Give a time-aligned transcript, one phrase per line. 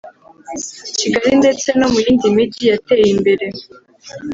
[0.99, 3.45] Kigali ndetse no mu yindi migi yateye imbere